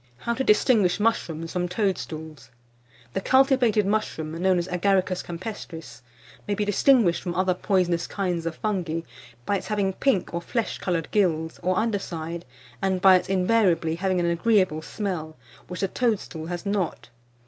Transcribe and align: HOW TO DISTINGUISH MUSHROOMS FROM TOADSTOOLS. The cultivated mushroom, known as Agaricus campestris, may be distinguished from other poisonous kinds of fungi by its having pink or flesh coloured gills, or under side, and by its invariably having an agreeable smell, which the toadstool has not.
HOW 0.17 0.33
TO 0.33 0.43
DISTINGUISH 0.43 0.99
MUSHROOMS 0.99 1.53
FROM 1.53 1.69
TOADSTOOLS. 1.69 2.49
The 3.13 3.21
cultivated 3.21 3.85
mushroom, 3.85 4.31
known 4.31 4.57
as 4.57 4.67
Agaricus 4.69 5.21
campestris, 5.21 6.01
may 6.47 6.55
be 6.55 6.65
distinguished 6.65 7.21
from 7.21 7.35
other 7.35 7.53
poisonous 7.53 8.07
kinds 8.07 8.47
of 8.47 8.55
fungi 8.55 9.01
by 9.45 9.57
its 9.57 9.67
having 9.67 9.93
pink 9.93 10.33
or 10.33 10.41
flesh 10.41 10.79
coloured 10.79 11.11
gills, 11.11 11.59
or 11.61 11.77
under 11.77 11.99
side, 11.99 12.45
and 12.81 12.99
by 12.99 13.15
its 13.15 13.29
invariably 13.29 13.93
having 13.93 14.19
an 14.19 14.25
agreeable 14.25 14.81
smell, 14.81 15.35
which 15.67 15.81
the 15.81 15.87
toadstool 15.87 16.47
has 16.47 16.65
not. 16.65 17.09